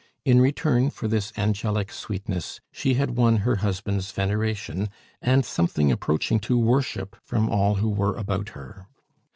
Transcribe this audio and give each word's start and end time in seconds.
In 0.25 0.41
return 0.41 0.89
for 0.89 1.07
this 1.07 1.31
angelic 1.37 1.91
sweetness, 1.91 2.59
she 2.71 2.95
had 2.95 3.11
won 3.11 3.37
her 3.37 3.57
husband's 3.57 4.11
veneration 4.11 4.89
and 5.21 5.45
something 5.45 5.91
approaching 5.91 6.39
to 6.39 6.57
worship 6.57 7.15
from 7.21 7.51
all 7.51 7.75
who 7.75 7.89
were 7.89 8.15
about 8.17 8.49
her. 8.57 8.87